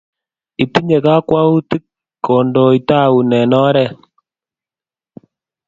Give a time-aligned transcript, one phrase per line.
[0.63, 1.83] Itinye kakwoutik
[2.25, 3.97] kondoitaun eng oret